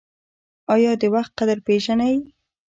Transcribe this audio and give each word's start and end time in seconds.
ایا 0.73 0.91
د 1.01 1.03
وخت 1.15 1.31
قدر 1.39 1.57
پیژنئ؟ 1.67 2.15